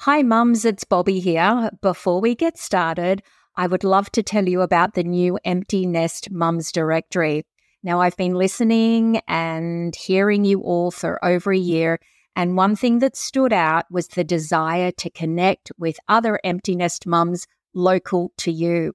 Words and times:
Hi, 0.00 0.22
mums, 0.22 0.66
it's 0.66 0.84
Bobbi 0.84 1.22
here. 1.22 1.70
Before 1.80 2.20
we 2.20 2.34
get 2.34 2.58
started, 2.58 3.22
I 3.56 3.66
would 3.66 3.82
love 3.82 4.12
to 4.12 4.22
tell 4.22 4.46
you 4.46 4.60
about 4.60 4.92
the 4.92 5.02
new 5.02 5.38
Empty 5.42 5.86
Nest 5.86 6.30
Mums 6.30 6.70
Directory. 6.70 7.46
Now, 7.82 8.02
I've 8.02 8.16
been 8.16 8.34
listening 8.34 9.22
and 9.26 9.96
hearing 9.96 10.44
you 10.44 10.60
all 10.60 10.90
for 10.90 11.24
over 11.24 11.50
a 11.50 11.58
year, 11.58 11.98
and 12.36 12.58
one 12.58 12.76
thing 12.76 12.98
that 12.98 13.16
stood 13.16 13.54
out 13.54 13.86
was 13.90 14.08
the 14.08 14.22
desire 14.22 14.92
to 14.92 15.10
connect 15.10 15.72
with 15.78 15.98
other 16.08 16.38
empty 16.44 16.76
nest 16.76 17.06
mums 17.06 17.46
local 17.74 18.32
to 18.36 18.52
you. 18.52 18.92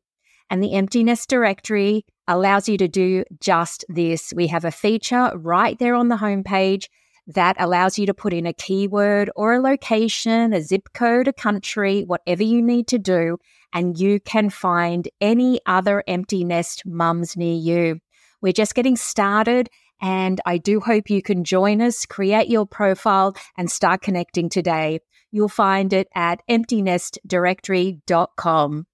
And 0.52 0.62
the 0.62 0.74
Empty 0.74 1.04
Nest 1.04 1.28
Directory 1.28 2.06
allows 2.28 2.70
you 2.70 2.78
to 2.78 2.88
do 2.88 3.26
just 3.40 3.84
this. 3.90 4.34
We 4.36 4.48
have 4.48 4.66
a 4.66 4.72
feature 4.72 5.32
right 5.36 5.80
there 5.80 5.96
on 5.96 6.10
the 6.10 6.18
homepage 6.18 6.86
that 7.28 7.58
allows 7.60 8.00
you 8.00 8.06
to 8.06 8.14
put 8.14 8.34
in 8.34 8.46
a 8.46 8.54
keyword 8.54 9.30
or 9.36 9.54
a 9.54 9.62
location, 9.62 10.54
a 10.54 10.62
zip 10.62 10.90
code, 10.94 11.28
a 11.28 11.34
country, 11.34 12.04
whatever 12.04 12.44
you 12.44 12.62
need 12.62 12.88
to 12.88 13.00
do, 13.00 13.38
and 13.74 14.00
you 14.00 14.20
can 14.20 14.50
find 14.50 15.08
any 15.20 15.60
other 15.66 16.04
empty 16.08 16.44
nest 16.44 16.84
mums 16.86 17.36
near 17.38 17.56
you. 17.56 18.00
We're 18.42 18.54
just 18.54 18.76
getting 18.76 18.96
started, 18.96 19.70
and 20.02 20.40
I 20.46 20.58
do 20.58 20.80
hope 20.80 21.10
you 21.10 21.22
can 21.22 21.44
join 21.44 21.82
us, 21.82 22.06
create 22.06 22.50
your 22.50 22.66
profile, 22.66 23.36
and 23.58 23.70
start 23.72 24.02
connecting 24.02 24.50
today. 24.50 25.00
You'll 25.32 25.48
find 25.48 25.94
it 25.94 26.10
at 26.16 26.42
emptynestdirectory.com. 26.50 28.88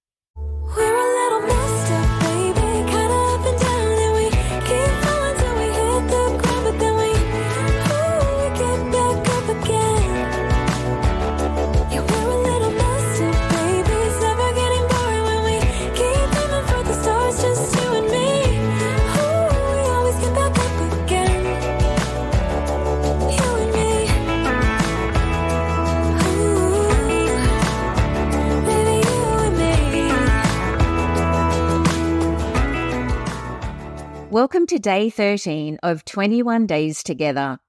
Welcome 34.58 34.76
to 34.76 34.80
day 34.80 35.08
13 35.08 35.78
of 35.84 36.04
21 36.04 36.66
Days 36.66 37.04
Together. 37.04 37.60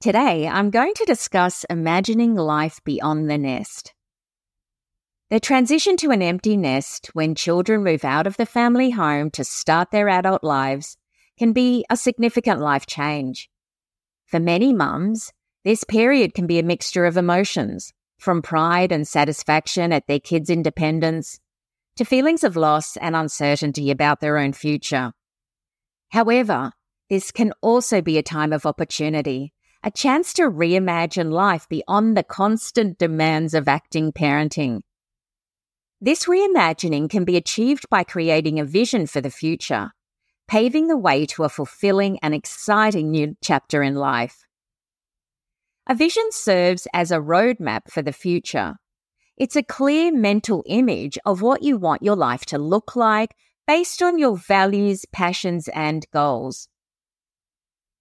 Today, 0.00 0.46
I'm 0.46 0.70
going 0.70 0.94
to 0.94 1.04
discuss 1.04 1.64
imagining 1.68 2.36
life 2.36 2.78
beyond 2.84 3.28
the 3.28 3.36
nest. 3.36 3.92
The 5.30 5.40
transition 5.40 5.96
to 5.96 6.12
an 6.12 6.22
empty 6.22 6.56
nest 6.56 7.10
when 7.14 7.34
children 7.34 7.82
move 7.82 8.04
out 8.04 8.28
of 8.28 8.36
the 8.36 8.46
family 8.46 8.90
home 8.90 9.28
to 9.32 9.42
start 9.42 9.90
their 9.90 10.08
adult 10.08 10.44
lives 10.44 10.96
can 11.36 11.52
be 11.52 11.84
a 11.90 11.96
significant 11.96 12.60
life 12.60 12.86
change. 12.86 13.50
For 14.26 14.38
many 14.38 14.72
mums, 14.72 15.32
this 15.64 15.82
period 15.82 16.32
can 16.32 16.46
be 16.46 16.60
a 16.60 16.62
mixture 16.62 17.06
of 17.06 17.16
emotions, 17.16 17.92
from 18.20 18.40
pride 18.40 18.92
and 18.92 19.04
satisfaction 19.08 19.92
at 19.92 20.06
their 20.06 20.20
kids' 20.20 20.48
independence 20.48 21.40
to 21.96 22.04
feelings 22.04 22.44
of 22.44 22.54
loss 22.54 22.96
and 22.98 23.16
uncertainty 23.16 23.90
about 23.90 24.20
their 24.20 24.38
own 24.38 24.52
future. 24.52 25.12
However, 26.14 26.70
this 27.10 27.32
can 27.32 27.52
also 27.60 28.00
be 28.00 28.18
a 28.18 28.22
time 28.22 28.52
of 28.52 28.66
opportunity, 28.66 29.52
a 29.82 29.90
chance 29.90 30.32
to 30.34 30.42
reimagine 30.42 31.32
life 31.32 31.68
beyond 31.68 32.16
the 32.16 32.22
constant 32.22 32.98
demands 32.98 33.52
of 33.52 33.66
acting 33.66 34.12
parenting. 34.12 34.82
This 36.00 36.26
reimagining 36.26 37.10
can 37.10 37.24
be 37.24 37.36
achieved 37.36 37.90
by 37.90 38.04
creating 38.04 38.60
a 38.60 38.64
vision 38.64 39.08
for 39.08 39.20
the 39.20 39.28
future, 39.28 39.90
paving 40.46 40.86
the 40.86 40.96
way 40.96 41.26
to 41.26 41.42
a 41.42 41.48
fulfilling 41.48 42.20
and 42.22 42.32
exciting 42.32 43.10
new 43.10 43.36
chapter 43.42 43.82
in 43.82 43.96
life. 43.96 44.44
A 45.88 45.96
vision 45.96 46.30
serves 46.30 46.86
as 46.94 47.10
a 47.10 47.18
roadmap 47.18 47.90
for 47.90 48.02
the 48.02 48.12
future. 48.12 48.76
It's 49.36 49.56
a 49.56 49.64
clear 49.64 50.12
mental 50.12 50.62
image 50.66 51.18
of 51.26 51.42
what 51.42 51.64
you 51.64 51.76
want 51.76 52.04
your 52.04 52.14
life 52.14 52.46
to 52.46 52.58
look 52.58 52.94
like, 52.94 53.34
based 53.66 54.02
on 54.02 54.18
your 54.18 54.36
values, 54.36 55.04
passions, 55.12 55.68
and 55.68 56.06
goals. 56.12 56.68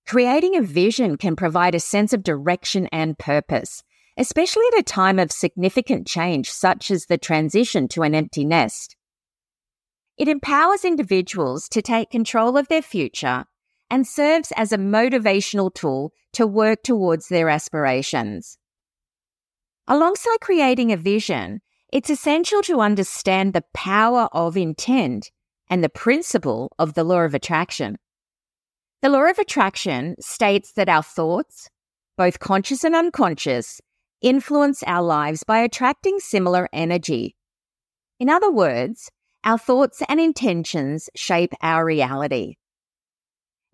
Creating 0.06 0.57
a 0.57 0.62
vision 0.62 1.18
can 1.18 1.35
provide 1.35 1.74
a 1.74 1.79
sense 1.79 2.12
of 2.12 2.24
direction 2.24 2.88
and 2.91 3.18
purpose, 3.18 3.84
especially 4.18 4.66
at 4.74 4.79
a 4.79 4.84
time 4.84 5.18
of 5.18 5.31
significant 5.31 6.06
change, 6.06 6.51
such 6.51 6.91
as 6.91 7.06
the 7.06 7.18
transition 7.18 7.88
to 7.88 8.03
an 8.03 8.13
empty 8.13 8.44
nest. 8.44 8.96
It 10.18 10.28
empowers 10.28 10.85
individuals 10.85 11.69
to 11.69 11.81
take 11.81 12.12
control 12.12 12.57
of 12.57 12.68
their 12.68 12.81
future 12.81 13.45
and 13.90 14.06
serves 14.06 14.51
as 14.56 14.72
a 14.72 14.78
motivational 14.78 15.74
tool 15.74 16.12
to 16.34 16.45
work 16.45 16.84
towards 16.84 17.30
their 17.30 17.50
aspirations. 17.50 18.57
Alongside 19.88 20.40
creating 20.41 20.91
a 20.91 20.97
vision, 20.97 21.62
it's 21.91 22.09
essential 22.09 22.62
to 22.63 22.81
understand 22.81 23.53
the 23.53 23.63
power 23.74 24.30
of 24.31 24.57
intent 24.57 25.31
and 25.74 25.84
the 25.84 25.90
principle 25.90 26.72
of 26.78 26.94
the 26.94 27.04
law 27.04 27.22
of 27.22 27.34
attraction. 27.34 27.98
The 29.02 29.10
law 29.10 29.24
of 29.24 29.40
attraction 29.40 30.16
states 30.20 30.74
that 30.74 30.88
our 30.88 31.02
thoughts, 31.02 31.68
both 32.16 32.38
conscious 32.38 32.84
and 32.84 32.96
unconscious, 32.96 33.82
influence 34.22 34.84
our 34.84 35.02
lives 35.02 35.44
by 35.44 35.62
attracting 35.62 36.20
similar 36.20 36.70
energy. 36.72 37.36
In 38.20 38.30
other 38.30 38.52
words, 38.52 39.10
our 39.44 39.58
thoughts 39.58 40.04
and 40.08 40.20
intentions 40.20 41.10
shape 41.16 41.54
our 41.64 41.84
reality. 41.84 42.54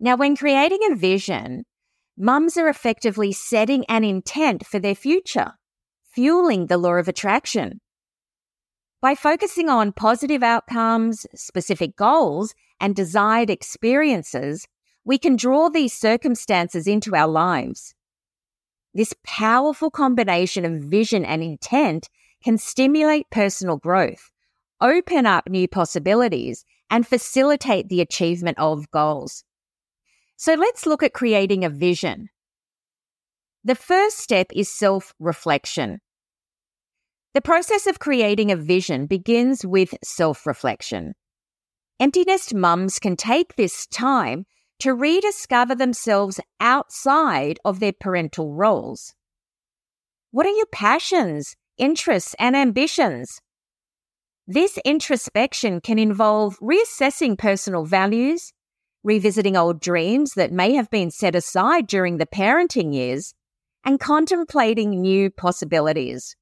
Now, 0.00 0.16
when 0.16 0.38
creating 0.38 0.80
a 0.90 0.94
vision, 0.94 1.64
mums 2.16 2.56
are 2.56 2.70
effectively 2.70 3.30
setting 3.32 3.84
an 3.90 4.04
intent 4.04 4.66
for 4.66 4.78
their 4.78 4.94
future, 4.94 5.52
fueling 6.02 6.68
the 6.68 6.78
law 6.78 6.94
of 6.94 7.08
attraction. 7.08 7.82
By 9.00 9.14
focusing 9.14 9.70
on 9.70 9.92
positive 9.92 10.42
outcomes, 10.42 11.26
specific 11.34 11.96
goals, 11.96 12.54
and 12.80 12.94
desired 12.94 13.48
experiences, 13.48 14.68
we 15.04 15.16
can 15.16 15.36
draw 15.36 15.70
these 15.70 15.94
circumstances 15.94 16.86
into 16.86 17.16
our 17.16 17.28
lives. 17.28 17.94
This 18.92 19.14
powerful 19.24 19.90
combination 19.90 20.66
of 20.66 20.84
vision 20.84 21.24
and 21.24 21.42
intent 21.42 22.10
can 22.44 22.58
stimulate 22.58 23.30
personal 23.30 23.78
growth, 23.78 24.30
open 24.82 25.24
up 25.24 25.48
new 25.48 25.66
possibilities, 25.66 26.66
and 26.90 27.06
facilitate 27.06 27.88
the 27.88 28.02
achievement 28.02 28.58
of 28.58 28.90
goals. 28.90 29.44
So 30.36 30.54
let's 30.54 30.84
look 30.84 31.02
at 31.02 31.14
creating 31.14 31.64
a 31.64 31.70
vision. 31.70 32.28
The 33.64 33.74
first 33.74 34.18
step 34.18 34.48
is 34.54 34.70
self 34.70 35.14
reflection. 35.18 36.00
The 37.32 37.40
process 37.40 37.86
of 37.86 38.00
creating 38.00 38.50
a 38.50 38.56
vision 38.56 39.06
begins 39.06 39.64
with 39.64 39.94
self 40.02 40.46
reflection. 40.46 41.14
Empty 42.00 42.24
nest 42.24 42.52
mums 42.54 42.98
can 42.98 43.14
take 43.14 43.54
this 43.54 43.86
time 43.86 44.46
to 44.80 44.94
rediscover 44.94 45.76
themselves 45.76 46.40
outside 46.58 47.60
of 47.64 47.78
their 47.78 47.92
parental 47.92 48.54
roles. 48.54 49.14
What 50.32 50.44
are 50.44 50.56
your 50.56 50.66
passions, 50.72 51.54
interests, 51.78 52.34
and 52.40 52.56
ambitions? 52.56 53.40
This 54.48 54.80
introspection 54.84 55.80
can 55.80 56.00
involve 56.00 56.58
reassessing 56.58 57.38
personal 57.38 57.84
values, 57.84 58.52
revisiting 59.04 59.56
old 59.56 59.80
dreams 59.80 60.32
that 60.34 60.50
may 60.50 60.72
have 60.72 60.90
been 60.90 61.12
set 61.12 61.36
aside 61.36 61.86
during 61.86 62.16
the 62.16 62.26
parenting 62.26 62.92
years, 62.92 63.34
and 63.84 64.00
contemplating 64.00 65.00
new 65.00 65.30
possibilities. 65.30 66.34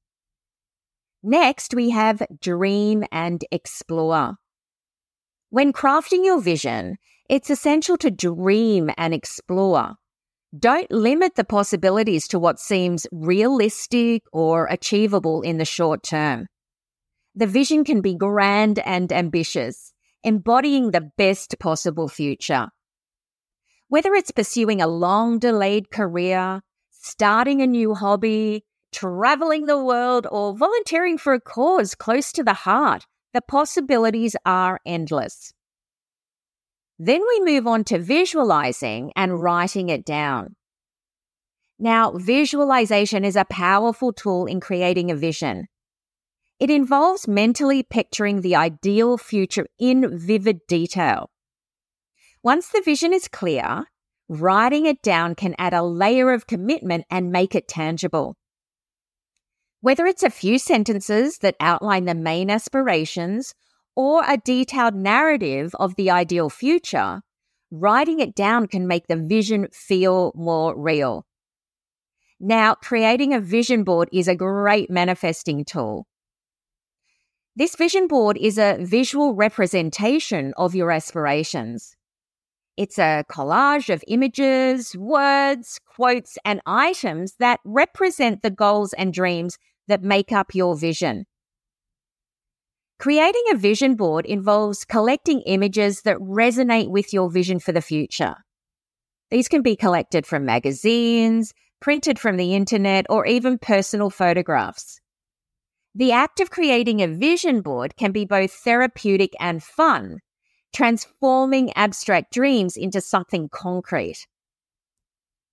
Next, 1.21 1.73
we 1.73 1.89
have 1.89 2.21
dream 2.39 3.03
and 3.11 3.43
explore. 3.51 4.35
When 5.49 5.73
crafting 5.73 6.23
your 6.23 6.39
vision, 6.39 6.97
it's 7.29 7.49
essential 7.49 7.97
to 7.97 8.11
dream 8.11 8.89
and 8.97 9.13
explore. 9.13 9.95
Don't 10.57 10.89
limit 10.89 11.35
the 11.35 11.43
possibilities 11.43 12.27
to 12.29 12.39
what 12.39 12.59
seems 12.59 13.05
realistic 13.11 14.23
or 14.31 14.65
achievable 14.67 15.41
in 15.41 15.57
the 15.57 15.65
short 15.65 16.03
term. 16.03 16.47
The 17.35 17.47
vision 17.47 17.83
can 17.83 18.01
be 18.01 18.15
grand 18.15 18.79
and 18.79 19.11
ambitious, 19.11 19.93
embodying 20.23 20.91
the 20.91 21.11
best 21.17 21.59
possible 21.59 22.07
future. 22.07 22.69
Whether 23.89 24.13
it's 24.13 24.31
pursuing 24.31 24.81
a 24.81 24.87
long 24.87 25.39
delayed 25.39 25.91
career, 25.91 26.61
starting 26.89 27.61
a 27.61 27.67
new 27.67 27.93
hobby, 27.93 28.65
traveling 28.91 29.65
the 29.65 29.83
world, 29.83 30.27
or 30.31 30.55
volunteering 30.55 31.17
for 31.17 31.33
a 31.33 31.41
cause 31.41 31.95
close 31.95 32.31
to 32.33 32.43
the 32.43 32.53
heart, 32.53 33.05
the 33.33 33.41
possibilities 33.41 34.35
are 34.45 34.79
endless. 34.85 35.53
Then 36.97 37.21
we 37.27 37.53
move 37.53 37.65
on 37.67 37.83
to 37.85 37.99
visualizing 37.99 39.13
and 39.15 39.41
writing 39.41 39.89
it 39.89 40.05
down. 40.05 40.55
Now, 41.79 42.11
visualization 42.11 43.23
is 43.23 43.37
a 43.37 43.45
powerful 43.45 44.11
tool 44.11 44.45
in 44.47 44.59
creating 44.59 45.09
a 45.09 45.15
vision. 45.15 45.67
It 46.59 46.69
involves 46.69 47.25
mentally 47.25 47.83
picturing 47.83 48.41
the 48.41 48.57
ideal 48.57 49.17
future 49.17 49.67
in 49.79 50.17
vivid 50.19 50.67
detail. 50.67 51.29
Once 52.43 52.67
the 52.67 52.81
vision 52.83 53.13
is 53.13 53.29
clear, 53.29 53.85
writing 54.27 54.85
it 54.85 55.01
down 55.01 55.35
can 55.35 55.55
add 55.57 55.73
a 55.73 55.83
layer 55.83 56.33
of 56.33 56.47
commitment 56.47 57.05
and 57.09 57.31
make 57.31 57.55
it 57.55 57.69
tangible. 57.69 58.35
Whether 59.81 60.05
it's 60.05 60.23
a 60.23 60.29
few 60.29 60.59
sentences 60.59 61.37
that 61.37 61.55
outline 61.59 62.05
the 62.05 62.15
main 62.15 62.49
aspirations 62.49 63.55
or 63.95 64.23
a 64.27 64.37
detailed 64.37 64.95
narrative 64.95 65.73
of 65.79 65.95
the 65.95 66.11
ideal 66.11 66.49
future, 66.49 67.21
writing 67.71 68.19
it 68.19 68.35
down 68.35 68.67
can 68.67 68.87
make 68.87 69.07
the 69.07 69.15
vision 69.15 69.67
feel 69.71 70.33
more 70.35 70.77
real. 70.77 71.25
Now, 72.41 72.75
creating 72.75 73.33
a 73.33 73.39
vision 73.39 73.83
board 73.83 74.09
is 74.11 74.27
a 74.27 74.35
great 74.35 74.89
manifesting 74.89 75.63
tool. 75.63 76.07
This 77.55 77.75
vision 77.75 78.07
board 78.07 78.37
is 78.37 78.57
a 78.57 78.77
visual 78.79 79.33
representation 79.33 80.53
of 80.57 80.75
your 80.75 80.91
aspirations. 80.91 81.95
It's 82.79 82.97
a 82.97 83.25
collage 83.29 83.93
of 83.93 84.05
images, 84.07 84.95
words, 84.95 85.81
quotes, 85.85 86.37
and 86.45 86.61
items 86.65 87.33
that 87.37 87.59
represent 87.65 88.41
the 88.41 88.49
goals 88.49 88.93
and 88.93 89.13
dreams 89.13 89.57
that 89.89 90.01
make 90.01 90.31
up 90.31 90.55
your 90.55 90.77
vision. 90.77 91.25
Creating 92.97 93.43
a 93.51 93.57
vision 93.57 93.95
board 93.95 94.25
involves 94.25 94.85
collecting 94.85 95.41
images 95.41 96.03
that 96.03 96.15
resonate 96.19 96.89
with 96.89 97.11
your 97.11 97.29
vision 97.29 97.59
for 97.59 97.73
the 97.73 97.81
future. 97.81 98.35
These 99.29 99.49
can 99.49 99.61
be 99.61 99.75
collected 99.75 100.25
from 100.25 100.45
magazines, 100.45 101.53
printed 101.81 102.17
from 102.17 102.37
the 102.37 102.55
internet, 102.55 103.05
or 103.09 103.25
even 103.25 103.57
personal 103.57 104.09
photographs. 104.09 105.01
The 105.95 106.13
act 106.13 106.39
of 106.39 106.49
creating 106.49 107.01
a 107.01 107.09
vision 107.09 107.59
board 107.59 107.97
can 107.97 108.13
be 108.13 108.23
both 108.23 108.53
therapeutic 108.53 109.33
and 109.37 109.61
fun, 109.61 110.19
transforming 110.73 111.71
abstract 111.73 112.31
dreams 112.31 112.77
into 112.77 113.01
something 113.01 113.49
concrete. 113.49 114.27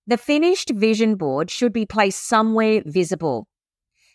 The 0.05 0.17
finished 0.17 0.69
vision 0.69 1.15
board 1.15 1.51
should 1.51 1.73
be 1.73 1.85
placed 1.85 2.25
somewhere 2.25 2.81
visible 2.85 3.47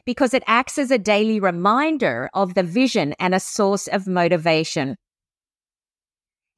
because 0.05 0.35
it 0.35 0.43
acts 0.47 0.79
as 0.79 0.91
a 0.91 0.99
daily 0.99 1.39
reminder 1.39 2.31
of 2.35 2.55
the 2.55 2.63
vision 2.63 3.15
and 3.19 3.35
a 3.35 3.41
source 3.41 3.89
of 3.89 4.07
motivation. 4.07 4.97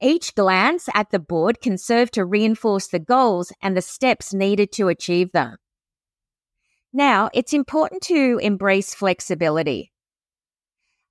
Each 0.00 0.35
glance 0.35 0.88
at 0.94 1.11
the 1.11 1.19
board 1.19 1.61
can 1.61 1.79
serve 1.79 2.11
to 2.12 2.25
reinforce 2.25 2.88
the 2.88 2.99
goals 2.99 3.52
and 3.62 3.76
the 3.76 3.82
steps 3.82 4.35
needed 4.35 4.70
to 4.73 4.88
achieve 4.88 5.32
them. 5.32 5.56
Now, 6.93 7.31
it's 7.35 7.52
important 7.52 8.02
to 8.02 8.38
embrace 8.43 8.94
flexibility. 8.94 9.94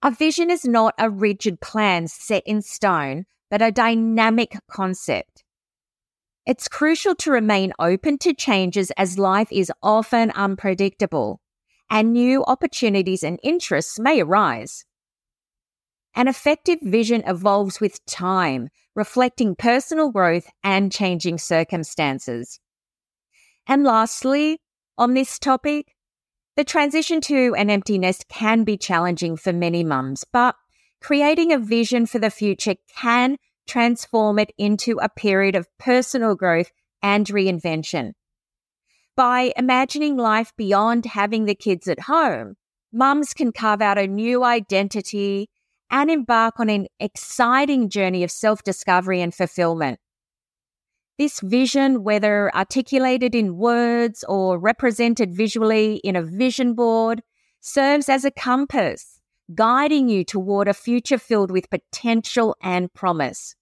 A 0.06 0.12
vision 0.12 0.52
is 0.52 0.66
not 0.66 0.94
a 1.00 1.10
rigid 1.10 1.62
plan 1.62 2.10
set 2.10 2.44
in 2.46 2.62
stone, 2.62 3.26
but 3.50 3.62
a 3.62 3.72
dynamic 3.72 4.58
concept. 4.70 5.46
It's 6.46 6.68
crucial 6.68 7.16
to 7.16 7.32
remain 7.32 7.72
open 7.80 8.18
to 8.18 8.34
changes 8.34 8.92
as 8.98 9.18
life 9.18 9.48
is 9.50 9.72
often 9.82 10.32
unpredictable 10.32 11.40
and 11.90 12.12
new 12.12 12.44
opportunities 12.44 13.24
and 13.24 13.40
interests 13.44 13.98
may 13.98 14.20
arise. 14.20 14.84
An 16.16 16.28
effective 16.28 16.80
vision 16.82 17.24
evolves 17.26 17.80
with 17.80 18.06
time, 18.06 18.68
reflecting 18.96 19.56
personal 19.56 20.12
growth 20.12 20.50
and 20.66 20.92
changing 20.92 21.38
circumstances. 21.38 22.60
And 23.68 23.86
lastly, 23.86 24.60
on 24.98 25.14
this 25.14 25.40
topic, 25.40 25.96
the 26.56 26.64
transition 26.64 27.22
to 27.22 27.56
an 27.56 27.70
empty 27.70 27.98
nest 27.98 28.28
can 28.30 28.64
be 28.64 28.78
challenging 28.78 29.38
for 29.38 29.52
many 29.52 29.84
mums, 29.84 30.24
but 30.32 30.56
creating 31.02 31.52
a 31.52 31.60
vision 31.60 32.06
for 32.06 32.20
the 32.20 32.30
future 32.30 32.76
can 32.96 33.38
transform 33.68 34.40
it 34.40 34.52
into 34.58 34.98
a 35.00 35.10
period 35.10 35.56
of 35.56 35.68
personal 35.80 36.36
growth 36.36 36.72
and 37.02 37.26
reinvention. 37.28 38.14
By 39.16 39.54
imagining 39.56 40.18
life 40.18 40.54
beyond 40.58 41.06
having 41.06 41.46
the 41.46 41.56
kids 41.56 41.88
at 41.88 42.02
home, 42.02 42.56
mums 42.92 43.34
can 43.34 43.52
carve 43.52 43.82
out 43.82 43.98
a 43.98 44.08
new 44.08 44.44
identity 44.44 45.50
and 45.92 46.10
embark 46.10 46.60
on 46.60 46.70
an 46.70 46.88
exciting 47.00 47.90
journey 47.90 48.24
of 48.24 48.32
self 48.32 48.64
discovery 48.64 49.22
and 49.22 49.34
fulfillment. 49.34 50.00
This 51.20 51.40
vision, 51.42 52.04
whether 52.04 52.54
articulated 52.56 53.36
in 53.36 53.58
words 53.58 54.24
or 54.28 54.58
represented 54.58 55.36
visually 55.36 55.98
in 55.98 56.16
a 56.16 56.24
vision 56.24 56.74
board, 56.74 57.22
serves 57.60 58.10
as 58.10 58.26
a 58.26 58.32
compass, 58.32 59.20
guiding 59.54 60.10
you 60.10 60.24
toward 60.24 60.68
a 60.68 60.74
future 60.74 61.20
filled 61.20 61.52
with 61.52 61.70
potential 61.70 62.56
and 62.62 62.92
promise. 62.94 63.56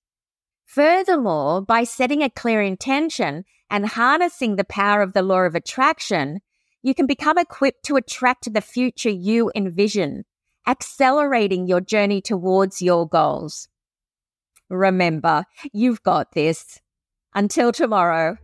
Furthermore, 0.66 1.62
by 1.62 1.84
setting 1.84 2.24
a 2.24 2.30
clear 2.30 2.62
intention 2.62 3.44
and 3.70 3.86
harnessing 3.86 4.56
the 4.56 4.64
power 4.64 5.02
of 5.02 5.12
the 5.12 5.22
law 5.22 5.42
of 5.42 5.54
attraction, 5.54 6.40
you 6.82 6.94
can 6.94 7.06
become 7.06 7.38
equipped 7.38 7.84
to 7.84 7.98
attract 7.98 8.54
the 8.54 8.62
future 8.62 9.10
you 9.10 9.52
envision, 9.54 10.24
accelerating 10.66 11.68
your 11.68 11.82
journey 11.82 12.22
towards 12.22 12.82
your 12.82 13.06
goals. 13.08 13.68
Remember, 14.70 15.44
you've 15.74 16.02
got 16.04 16.32
this. 16.32 16.80
Until 17.34 17.72
tomorrow. 17.72 18.38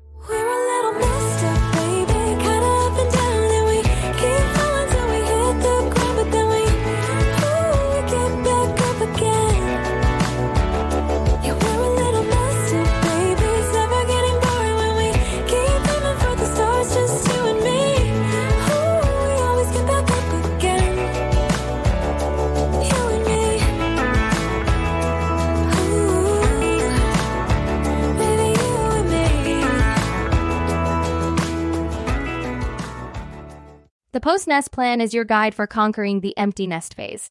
The 34.18 34.22
post 34.22 34.48
nest 34.48 34.72
plan 34.72 35.00
is 35.00 35.14
your 35.14 35.26
guide 35.26 35.54
for 35.54 35.68
conquering 35.68 36.22
the 36.22 36.36
empty 36.40 36.66
nest 36.66 36.96
phase. 36.96 37.30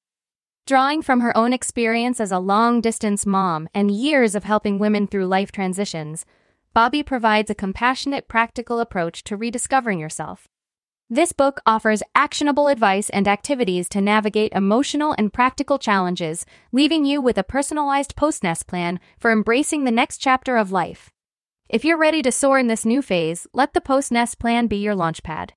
Drawing 0.68 1.02
from 1.02 1.18
her 1.18 1.36
own 1.36 1.52
experience 1.52 2.20
as 2.20 2.30
a 2.30 2.38
long 2.38 2.80
distance 2.80 3.26
mom 3.26 3.68
and 3.74 3.90
years 3.90 4.36
of 4.36 4.44
helping 4.44 4.78
women 4.78 5.08
through 5.08 5.26
life 5.26 5.50
transitions, 5.50 6.24
Bobbi 6.76 7.04
provides 7.04 7.50
a 7.50 7.56
compassionate, 7.56 8.28
practical 8.28 8.78
approach 8.78 9.24
to 9.24 9.36
rediscovering 9.36 9.98
yourself. 9.98 10.46
This 11.10 11.32
book 11.32 11.60
offers 11.66 12.04
actionable 12.14 12.68
advice 12.68 13.10
and 13.10 13.26
activities 13.26 13.88
to 13.88 14.00
navigate 14.00 14.52
emotional 14.52 15.12
and 15.18 15.32
practical 15.32 15.80
challenges, 15.80 16.46
leaving 16.70 17.04
you 17.04 17.20
with 17.20 17.36
a 17.36 17.42
personalized 17.42 18.14
post 18.14 18.44
nest 18.44 18.68
plan 18.68 19.00
for 19.18 19.32
embracing 19.32 19.82
the 19.82 19.90
next 19.90 20.18
chapter 20.18 20.56
of 20.56 20.70
life. 20.70 21.10
If 21.68 21.84
you're 21.84 21.98
ready 21.98 22.22
to 22.22 22.30
soar 22.30 22.60
in 22.60 22.68
this 22.68 22.84
new 22.84 23.02
phase, 23.02 23.48
let 23.52 23.74
the 23.74 23.80
post 23.80 24.12
nest 24.12 24.38
plan 24.38 24.68
be 24.68 24.76
your 24.76 24.94
launchpad. 24.94 25.50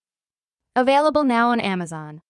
Available 0.75 1.23
now 1.23 1.49
on 1.49 1.59
Amazon. 1.59 2.21